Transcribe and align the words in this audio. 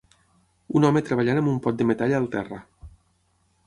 Un 0.79 0.87
home 0.89 1.03
treballant 1.11 1.43
amb 1.43 1.53
un 1.53 1.61
pot 1.69 1.79
de 1.83 1.89
metall 1.93 2.19
al 2.23 2.29
terra. 2.39 2.63